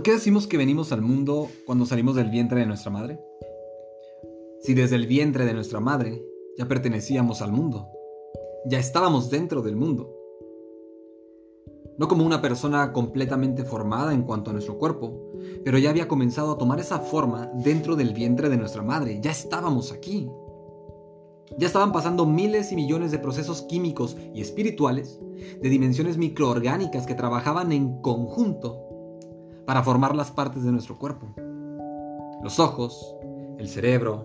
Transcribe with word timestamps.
¿Por 0.00 0.04
qué 0.04 0.12
decimos 0.12 0.46
que 0.46 0.56
venimos 0.56 0.92
al 0.92 1.02
mundo 1.02 1.50
cuando 1.66 1.84
salimos 1.84 2.16
del 2.16 2.30
vientre 2.30 2.60
de 2.60 2.64
nuestra 2.64 2.90
madre? 2.90 3.20
Si 4.62 4.72
desde 4.72 4.96
el 4.96 5.06
vientre 5.06 5.44
de 5.44 5.52
nuestra 5.52 5.78
madre 5.78 6.24
ya 6.56 6.66
pertenecíamos 6.66 7.42
al 7.42 7.52
mundo, 7.52 7.86
ya 8.64 8.78
estábamos 8.78 9.28
dentro 9.28 9.60
del 9.60 9.76
mundo. 9.76 10.10
No 11.98 12.08
como 12.08 12.24
una 12.24 12.40
persona 12.40 12.94
completamente 12.94 13.62
formada 13.62 14.14
en 14.14 14.22
cuanto 14.22 14.48
a 14.48 14.52
nuestro 14.54 14.78
cuerpo, 14.78 15.34
pero 15.66 15.76
ya 15.76 15.90
había 15.90 16.08
comenzado 16.08 16.52
a 16.52 16.56
tomar 16.56 16.80
esa 16.80 17.00
forma 17.00 17.50
dentro 17.62 17.94
del 17.94 18.14
vientre 18.14 18.48
de 18.48 18.56
nuestra 18.56 18.80
madre, 18.80 19.20
ya 19.22 19.32
estábamos 19.32 19.92
aquí. 19.92 20.30
Ya 21.58 21.66
estaban 21.66 21.92
pasando 21.92 22.24
miles 22.24 22.72
y 22.72 22.74
millones 22.74 23.10
de 23.10 23.18
procesos 23.18 23.60
químicos 23.60 24.16
y 24.32 24.40
espirituales 24.40 25.20
de 25.60 25.68
dimensiones 25.68 26.16
microorgánicas 26.16 27.06
que 27.06 27.14
trabajaban 27.14 27.70
en 27.72 28.00
conjunto 28.00 28.86
para 29.70 29.84
formar 29.84 30.16
las 30.16 30.32
partes 30.32 30.64
de 30.64 30.72
nuestro 30.72 30.98
cuerpo. 30.98 31.28
Los 32.42 32.58
ojos, 32.58 33.14
el 33.56 33.68
cerebro, 33.68 34.24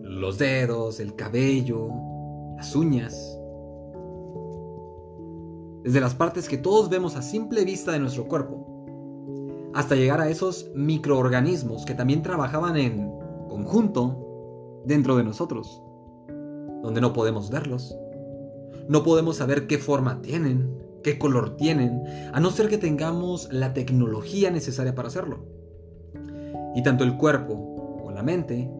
los 0.00 0.38
dedos, 0.38 0.98
el 0.98 1.14
cabello, 1.14 1.90
las 2.56 2.74
uñas. 2.74 3.38
Desde 5.84 6.00
las 6.00 6.14
partes 6.14 6.48
que 6.48 6.56
todos 6.56 6.88
vemos 6.88 7.16
a 7.16 7.20
simple 7.20 7.66
vista 7.66 7.92
de 7.92 7.98
nuestro 7.98 8.28
cuerpo, 8.28 9.70
hasta 9.74 9.94
llegar 9.94 10.22
a 10.22 10.30
esos 10.30 10.70
microorganismos 10.74 11.84
que 11.84 11.92
también 11.92 12.22
trabajaban 12.22 12.78
en 12.78 13.12
conjunto 13.50 14.80
dentro 14.86 15.18
de 15.18 15.24
nosotros, 15.24 15.82
donde 16.82 17.02
no 17.02 17.12
podemos 17.12 17.50
verlos. 17.50 17.94
No 18.88 19.02
podemos 19.02 19.36
saber 19.36 19.66
qué 19.66 19.76
forma 19.76 20.22
tienen, 20.22 20.77
qué 21.02 21.18
color 21.18 21.56
tienen, 21.56 22.02
a 22.32 22.40
no 22.40 22.50
ser 22.50 22.68
que 22.68 22.78
tengamos 22.78 23.52
la 23.52 23.74
tecnología 23.74 24.50
necesaria 24.50 24.94
para 24.94 25.08
hacerlo. 25.08 25.46
Y 26.74 26.82
tanto 26.82 27.04
el 27.04 27.16
cuerpo 27.16 27.96
como 27.98 28.10
la 28.10 28.22
mente 28.22 28.70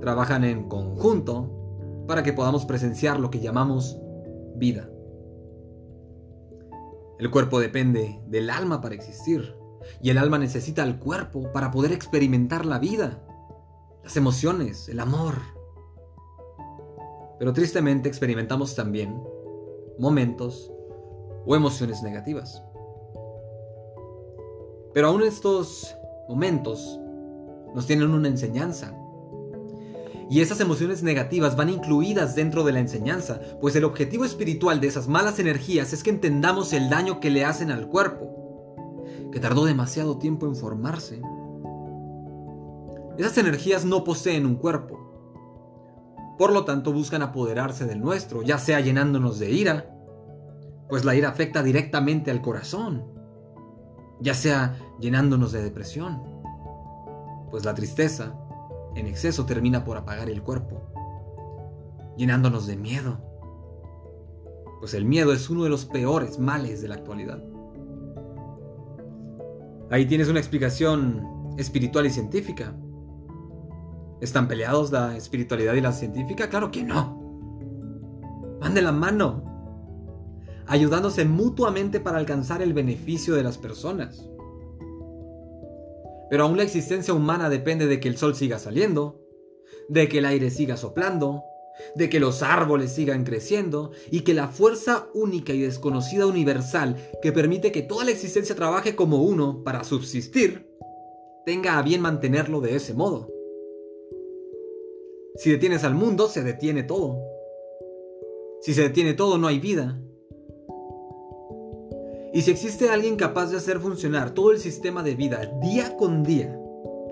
trabajan 0.00 0.44
en 0.44 0.68
conjunto 0.68 2.04
para 2.06 2.22
que 2.22 2.32
podamos 2.32 2.64
presenciar 2.64 3.20
lo 3.20 3.30
que 3.30 3.40
llamamos 3.40 3.98
vida. 4.56 4.90
El 7.18 7.30
cuerpo 7.30 7.60
depende 7.60 8.20
del 8.26 8.50
alma 8.50 8.80
para 8.80 8.94
existir 8.94 9.54
y 10.02 10.10
el 10.10 10.18
alma 10.18 10.38
necesita 10.38 10.82
al 10.82 10.98
cuerpo 10.98 11.52
para 11.52 11.70
poder 11.70 11.92
experimentar 11.92 12.64
la 12.64 12.78
vida, 12.78 13.22
las 14.02 14.16
emociones, 14.16 14.88
el 14.88 15.00
amor. 15.00 15.34
Pero 17.38 17.52
tristemente 17.52 18.08
experimentamos 18.08 18.74
también 18.74 19.22
momentos 19.98 20.72
o 21.46 21.56
emociones 21.56 22.02
negativas. 22.02 22.62
Pero 24.92 25.08
aún 25.08 25.22
estos 25.22 25.96
momentos 26.28 27.00
nos 27.74 27.86
tienen 27.86 28.10
una 28.10 28.28
enseñanza. 28.28 28.94
Y 30.28 30.40
esas 30.40 30.60
emociones 30.60 31.02
negativas 31.02 31.56
van 31.56 31.70
incluidas 31.70 32.36
dentro 32.36 32.62
de 32.62 32.72
la 32.72 32.78
enseñanza, 32.78 33.40
pues 33.60 33.74
el 33.74 33.84
objetivo 33.84 34.24
espiritual 34.24 34.80
de 34.80 34.86
esas 34.86 35.08
malas 35.08 35.40
energías 35.40 35.92
es 35.92 36.04
que 36.04 36.10
entendamos 36.10 36.72
el 36.72 36.88
daño 36.88 37.18
que 37.18 37.30
le 37.30 37.44
hacen 37.44 37.70
al 37.72 37.88
cuerpo, 37.88 39.04
que 39.32 39.40
tardó 39.40 39.64
demasiado 39.64 40.18
tiempo 40.18 40.46
en 40.46 40.54
formarse. 40.54 41.20
Esas 43.18 43.36
energías 43.38 43.84
no 43.84 44.04
poseen 44.04 44.46
un 44.46 44.54
cuerpo. 44.54 44.98
Por 46.38 46.52
lo 46.52 46.64
tanto, 46.64 46.92
buscan 46.92 47.22
apoderarse 47.22 47.84
del 47.84 48.00
nuestro, 48.00 48.42
ya 48.42 48.58
sea 48.58 48.80
llenándonos 48.80 49.38
de 49.40 49.50
ira, 49.50 49.99
pues 50.90 51.04
la 51.04 51.14
ira 51.14 51.28
afecta 51.28 51.62
directamente 51.62 52.32
al 52.32 52.42
corazón, 52.42 53.04
ya 54.20 54.34
sea 54.34 54.76
llenándonos 54.98 55.52
de 55.52 55.62
depresión, 55.62 56.20
pues 57.50 57.64
la 57.64 57.74
tristeza 57.74 58.34
en 58.96 59.06
exceso 59.06 59.46
termina 59.46 59.84
por 59.84 59.96
apagar 59.96 60.28
el 60.28 60.42
cuerpo, 60.42 60.82
llenándonos 62.16 62.66
de 62.66 62.76
miedo, 62.76 63.18
pues 64.80 64.94
el 64.94 65.04
miedo 65.04 65.32
es 65.32 65.48
uno 65.48 65.62
de 65.62 65.70
los 65.70 65.84
peores 65.84 66.38
males 66.38 66.82
de 66.82 66.88
la 66.88 66.96
actualidad. 66.96 67.42
Ahí 69.90 70.06
tienes 70.06 70.28
una 70.28 70.38
explicación 70.38 71.54
espiritual 71.56 72.06
y 72.06 72.10
científica. 72.10 72.74
¿Están 74.20 74.48
peleados 74.48 74.90
la 74.90 75.16
espiritualidad 75.16 75.74
y 75.74 75.80
la 75.80 75.92
científica? 75.92 76.48
Claro 76.48 76.70
que 76.70 76.82
no. 76.82 77.18
Van 78.60 78.74
de 78.74 78.82
la 78.82 78.92
mano 78.92 79.39
ayudándose 80.70 81.24
mutuamente 81.24 81.98
para 81.98 82.18
alcanzar 82.18 82.62
el 82.62 82.72
beneficio 82.72 83.34
de 83.34 83.42
las 83.42 83.58
personas. 83.58 84.24
Pero 86.30 86.44
aún 86.44 86.56
la 86.56 86.62
existencia 86.62 87.12
humana 87.12 87.50
depende 87.50 87.88
de 87.88 87.98
que 87.98 88.06
el 88.06 88.16
sol 88.16 88.36
siga 88.36 88.60
saliendo, 88.60 89.20
de 89.88 90.08
que 90.08 90.18
el 90.18 90.26
aire 90.26 90.48
siga 90.48 90.76
soplando, 90.76 91.42
de 91.96 92.08
que 92.08 92.20
los 92.20 92.44
árboles 92.44 92.92
sigan 92.92 93.24
creciendo 93.24 93.90
y 94.12 94.20
que 94.20 94.32
la 94.32 94.46
fuerza 94.46 95.08
única 95.12 95.52
y 95.52 95.60
desconocida 95.60 96.26
universal 96.26 96.96
que 97.20 97.32
permite 97.32 97.72
que 97.72 97.82
toda 97.82 98.04
la 98.04 98.12
existencia 98.12 98.54
trabaje 98.54 98.94
como 98.94 99.24
uno 99.24 99.64
para 99.64 99.82
subsistir, 99.82 100.68
tenga 101.44 101.78
a 101.78 101.82
bien 101.82 102.00
mantenerlo 102.00 102.60
de 102.60 102.76
ese 102.76 102.94
modo. 102.94 103.28
Si 105.34 105.50
detienes 105.50 105.82
al 105.82 105.96
mundo, 105.96 106.28
se 106.28 106.44
detiene 106.44 106.84
todo. 106.84 107.18
Si 108.60 108.72
se 108.72 108.82
detiene 108.82 109.14
todo, 109.14 109.36
no 109.36 109.48
hay 109.48 109.58
vida. 109.58 110.00
Y 112.32 112.42
si 112.42 112.50
existe 112.52 112.88
alguien 112.88 113.16
capaz 113.16 113.50
de 113.50 113.56
hacer 113.56 113.80
funcionar 113.80 114.30
todo 114.30 114.52
el 114.52 114.58
sistema 114.58 115.02
de 115.02 115.16
vida 115.16 115.50
día 115.60 115.96
con 115.96 116.22
día, 116.22 116.56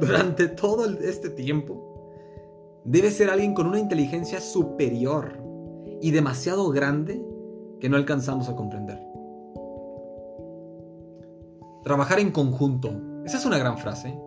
durante 0.00 0.48
todo 0.48 0.86
este 0.86 1.30
tiempo, 1.30 2.10
debe 2.84 3.10
ser 3.10 3.30
alguien 3.30 3.54
con 3.54 3.66
una 3.66 3.78
inteligencia 3.78 4.40
superior 4.40 5.38
y 6.00 6.10
demasiado 6.10 6.68
grande 6.70 7.24
que 7.80 7.88
no 7.88 7.96
alcanzamos 7.96 8.48
a 8.48 8.56
comprender. 8.56 9.00
Trabajar 11.84 12.18
en 12.18 12.32
conjunto, 12.32 12.90
esa 13.24 13.38
es 13.38 13.46
una 13.46 13.58
gran 13.58 13.78
frase. 13.78 14.18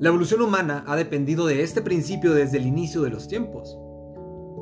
La 0.00 0.08
evolución 0.08 0.42
humana 0.42 0.84
ha 0.86 0.96
dependido 0.96 1.46
de 1.46 1.62
este 1.62 1.80
principio 1.80 2.34
desde 2.34 2.58
el 2.58 2.66
inicio 2.66 3.02
de 3.02 3.10
los 3.10 3.28
tiempos, 3.28 3.78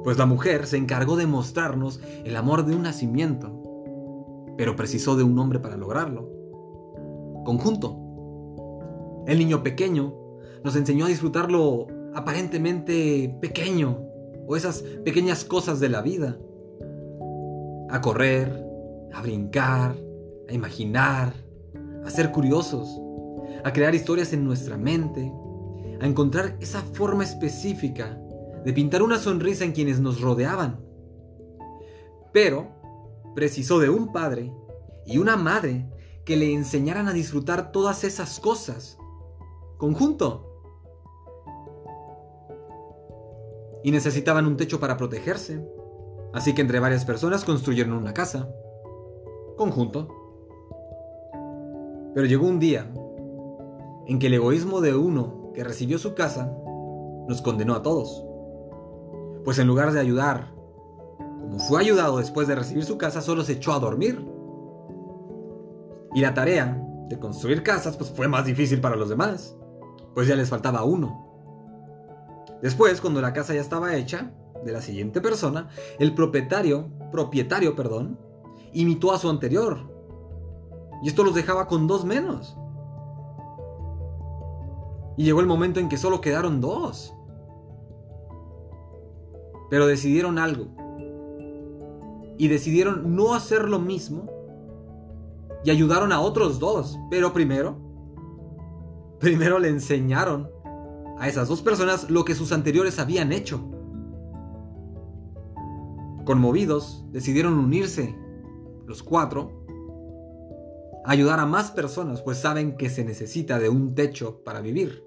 pues 0.05 0.19
la 0.19 0.27
mujer 0.27 0.67
se 0.67 0.77
encargó 0.77 1.17
de 1.17 1.27
mostrarnos 1.27 2.01
el 2.25 2.37
amor 2.37 2.67
de 2.67 2.77
un 2.77 2.83
nacimiento 2.83 3.64
pero 4.57 4.77
precisó 4.77 5.17
de 5.17 5.23
un 5.23 5.39
hombre 5.39 5.59
para 5.59 5.77
lograrlo. 5.77 6.31
Conjunto. 7.45 8.01
El 9.27 9.39
niño 9.39 9.63
pequeño 9.63 10.15
nos 10.63 10.77
enseñó 10.77 11.07
a 11.07 11.09
disfrutar 11.09 11.51
lo 11.51 11.87
aparentemente 12.15 13.37
pequeño 13.41 13.99
o 14.47 14.57
esas 14.57 14.83
pequeñas 15.05 15.45
cosas 15.45 15.81
de 15.81 15.89
la 15.89 16.03
vida. 16.03 16.39
A 17.91 18.01
correr, 18.01 18.65
a 19.13 19.23
brincar, 19.23 19.95
a 20.49 20.53
imaginar, 20.53 21.33
a 22.05 22.11
ser 22.11 22.31
curiosos, 22.33 23.01
a 23.63 23.73
crear 23.73 23.95
historias 23.95 24.33
en 24.33 24.45
nuestra 24.45 24.77
mente, 24.77 25.33
a 26.01 26.07
encontrar 26.07 26.57
esa 26.61 26.81
forma 26.81 27.25
específica 27.25 28.19
de 28.65 28.73
pintar 28.73 29.03
una 29.03 29.19
sonrisa 29.19 29.65
en 29.65 29.73
quienes 29.73 30.01
nos 30.01 30.21
rodeaban. 30.21 30.81
Pero 32.33 32.74
precisó 33.35 33.79
de 33.79 33.91
un 33.91 34.13
padre 34.13 34.53
y 35.07 35.19
una 35.19 35.37
madre 35.37 35.89
que 36.25 36.37
le 36.37 36.53
enseñaran 36.53 37.09
a 37.09 37.13
disfrutar 37.13 37.73
todas 37.73 38.05
esas 38.05 38.41
cosas. 38.41 38.99
Conjunto. 39.77 40.51
Y 43.83 43.91
necesitaban 43.91 44.47
un 44.47 44.57
techo 44.57 44.81
para 44.81 44.97
protegerse. 44.97 45.63
Así 46.33 46.55
que 46.55 46.63
entre 46.63 46.81
varias 46.81 47.05
personas 47.05 47.45
construyeron 47.45 47.93
una 47.93 48.15
casa. 48.15 48.49
Conjunto. 49.57 50.09
Pero 52.15 52.27
llegó 52.27 52.47
un 52.47 52.59
día 52.59 52.91
en 54.07 54.19
que 54.19 54.29
el 54.29 54.35
egoísmo 54.35 54.81
de 54.81 54.95
uno 54.95 55.51
que 55.55 55.65
recibió 55.65 55.99
su 55.99 56.15
casa 56.15 56.57
nos 57.29 57.43
condenó 57.43 57.75
a 57.75 57.83
todos. 57.83 58.25
Pues 59.45 59.59
en 59.59 59.67
lugar 59.67 59.93
de 59.93 60.01
ayudar 60.01 60.55
como 61.45 61.59
fue 61.59 61.81
ayudado 61.83 62.19
después 62.19 62.49
de 62.49 62.55
recibir 62.55 62.85
su 62.85 62.97
casa, 62.97 63.21
solo 63.21 63.45
se 63.45 63.53
echó 63.53 63.73
a 63.73 63.79
dormir. 63.79 64.27
Y 66.15 66.21
la 66.21 66.33
tarea 66.33 66.83
de 67.09 67.19
construir 67.19 67.63
casas 67.63 67.97
pues 67.97 68.11
fue 68.11 68.29
más 68.29 68.47
difícil 68.47 68.81
para 68.81 68.97
los 68.97 69.11
demás, 69.11 69.57
pues 70.15 70.27
ya 70.27 70.37
les 70.37 70.49
faltaba 70.49 70.85
uno. 70.85 71.23
Después, 72.63 73.01
cuando 73.01 73.21
la 73.21 73.35
casa 73.35 73.53
ya 73.53 73.61
estaba 73.61 73.95
hecha, 73.95 74.33
de 74.65 74.73
la 74.73 74.81
siguiente 74.81 75.21
persona, 75.21 75.69
el 75.99 76.15
propietario, 76.15 76.89
propietario, 77.13 77.77
perdón, 77.77 78.19
imitó 78.73 79.13
a 79.13 79.19
su 79.19 79.29
anterior. 79.29 79.79
Y 81.03 81.09
esto 81.09 81.25
los 81.25 81.35
dejaba 81.35 81.67
con 81.67 81.87
dos 81.87 82.07
menos. 82.07 82.57
Y 85.19 85.25
llegó 85.25 85.41
el 85.41 85.47
momento 85.47 85.79
en 85.79 85.91
que 85.91 85.99
solo 85.99 86.23
quedaron 86.23 86.63
dos. 86.63 87.15
Pero 89.69 89.87
decidieron 89.87 90.39
algo 90.39 90.84
y 92.39 92.49
decidieron 92.49 93.15
no 93.15 93.35
hacer 93.35 93.69
lo 93.69 93.79
mismo 93.79 94.31
y 95.65 95.71
ayudaron 95.71 96.13
a 96.13 96.21
otros 96.21 96.59
dos. 96.59 96.99
Pero 97.11 97.33
primero 97.33 97.85
primero 99.25 99.59
le 99.59 99.69
enseñaron 99.69 100.51
a 101.19 101.29
esas 101.29 101.49
dos 101.49 101.63
personas 101.63 102.11
lo 102.11 102.27
que 102.27 102.35
sus 102.35 102.53
anteriores 102.53 102.99
habían 102.99 103.33
hecho. 103.33 103.65
Conmovidos, 106.27 107.05
decidieron 107.11 107.55
unirse, 107.55 108.15
los 108.87 109.03
cuatro, 109.03 109.65
a 111.07 111.11
ayudar 111.11 111.41
a 111.41 111.47
más 111.47 111.71
personas, 111.71 112.21
pues 112.21 112.37
saben 112.37 112.77
que 112.77 112.91
se 112.91 113.03
necesita 113.03 113.59
de 113.59 113.71
un 113.71 113.95
techo 113.95 114.45
para 114.45 114.61
vivir. 114.61 115.03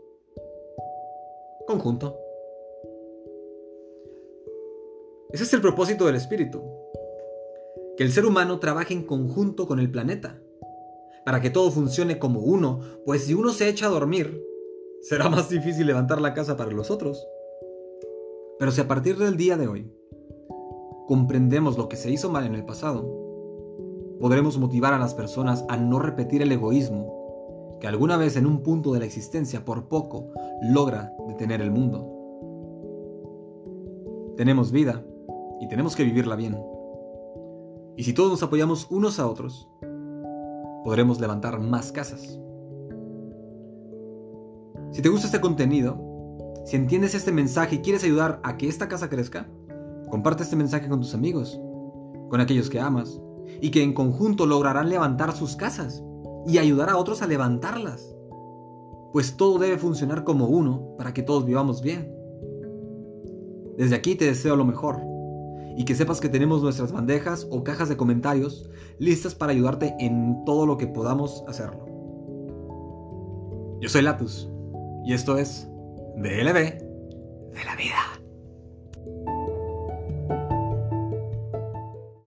Conjunto. 1.67 2.17
Ese 5.31 5.43
es 5.43 5.53
el 5.53 5.61
propósito 5.61 6.07
del 6.07 6.15
espíritu. 6.15 6.63
Que 7.97 8.03
el 8.03 8.11
ser 8.11 8.25
humano 8.25 8.59
trabaje 8.59 8.93
en 8.93 9.03
conjunto 9.03 9.67
con 9.67 9.79
el 9.79 9.91
planeta, 9.91 10.39
para 11.25 11.41
que 11.41 11.49
todo 11.49 11.71
funcione 11.71 12.19
como 12.19 12.39
uno, 12.39 12.79
pues 13.05 13.25
si 13.25 13.33
uno 13.33 13.51
se 13.51 13.67
echa 13.67 13.87
a 13.87 13.89
dormir, 13.89 14.41
será 15.01 15.29
más 15.29 15.49
difícil 15.49 15.87
levantar 15.87 16.21
la 16.21 16.33
casa 16.33 16.55
para 16.55 16.71
los 16.71 16.89
otros. 16.89 17.27
Pero 18.59 18.71
si 18.71 18.79
a 18.79 18.87
partir 18.87 19.17
del 19.17 19.35
día 19.35 19.57
de 19.57 19.67
hoy 19.67 19.91
comprendemos 21.07 21.77
lo 21.77 21.89
que 21.89 21.97
se 21.97 22.11
hizo 22.11 22.29
mal 22.29 22.45
en 22.45 22.55
el 22.55 22.65
pasado, 22.65 23.01
podremos 24.21 24.57
motivar 24.57 24.93
a 24.93 24.99
las 24.99 25.13
personas 25.13 25.65
a 25.67 25.77
no 25.77 25.99
repetir 25.99 26.41
el 26.41 26.51
egoísmo 26.51 27.77
que 27.79 27.87
alguna 27.87 28.17
vez 28.17 28.37
en 28.37 28.45
un 28.45 28.63
punto 28.63 28.93
de 28.93 28.99
la 28.99 29.05
existencia 29.05 29.65
por 29.65 29.87
poco 29.87 30.31
logra 30.61 31.13
detener 31.27 31.61
el 31.61 31.71
mundo. 31.71 32.13
Tenemos 34.35 34.71
vida 34.71 35.05
y 35.59 35.67
tenemos 35.67 35.95
que 35.95 36.03
vivirla 36.03 36.35
bien. 36.35 36.57
Y 37.97 38.03
si 38.03 38.13
todos 38.13 38.29
nos 38.29 38.43
apoyamos 38.43 38.85
unos 38.91 39.19
a 39.19 39.27
otros, 39.27 39.67
podremos 40.85 41.19
levantar 41.19 41.59
más 41.59 41.91
casas. 41.91 42.39
Si 44.91 45.01
te 45.01 45.09
gusta 45.09 45.25
este 45.25 45.41
contenido, 45.41 45.99
si 46.63 46.75
entiendes 46.75 47.15
este 47.15 47.31
mensaje 47.31 47.77
y 47.77 47.79
quieres 47.79 48.03
ayudar 48.03 48.39
a 48.43 48.55
que 48.55 48.67
esta 48.67 48.87
casa 48.87 49.09
crezca, 49.09 49.49
comparte 50.11 50.43
este 50.43 50.55
mensaje 50.55 50.87
con 50.87 51.01
tus 51.01 51.15
amigos, 51.15 51.59
con 52.29 52.39
aquellos 52.39 52.69
que 52.69 52.79
amas, 52.79 53.19
y 53.61 53.71
que 53.71 53.81
en 53.81 53.93
conjunto 53.93 54.45
lograrán 54.45 54.89
levantar 54.89 55.33
sus 55.33 55.55
casas 55.55 56.03
y 56.45 56.59
ayudar 56.59 56.91
a 56.91 56.97
otros 56.97 57.23
a 57.23 57.27
levantarlas. 57.27 58.15
Pues 59.11 59.37
todo 59.37 59.57
debe 59.57 59.79
funcionar 59.79 60.23
como 60.23 60.45
uno 60.45 60.95
para 60.99 61.15
que 61.15 61.23
todos 61.23 61.45
vivamos 61.45 61.81
bien. 61.81 62.13
Desde 63.75 63.95
aquí 63.95 64.13
te 64.13 64.25
deseo 64.25 64.55
lo 64.55 64.65
mejor 64.65 65.16
y 65.77 65.85
que 65.85 65.93
sepas 65.93 66.19
que 66.19 66.27
tenemos 66.27 66.63
nuestras 66.63 66.91
bandejas 66.91 67.47
o 67.51 67.63
cajas 67.63 67.87
de 67.87 67.95
comentarios 67.95 68.67
listas 68.97 69.35
para 69.35 69.51
ayudarte 69.51 69.95
en 69.99 70.43
todo 70.43 70.65
lo 70.65 70.75
que 70.77 70.87
podamos 70.87 71.43
hacerlo. 71.47 71.85
Yo 73.79 73.87
soy 73.87 74.01
Latus 74.01 74.49
y 75.05 75.13
esto 75.13 75.37
es 75.37 75.69
DLB 76.15 76.53
de 76.53 77.63
la 77.63 77.75
vida. 77.75 78.16